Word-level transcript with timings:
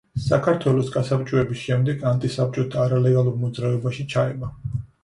საქართველოს 0.27 0.89
გასაბჭოების 0.95 1.61
შემდეგ 1.67 2.09
ანტისაბჭოთა 2.13 2.83
არალეგალურ 2.87 3.41
მოძრაობაში 3.45 4.11
ჩაება. 4.17 4.55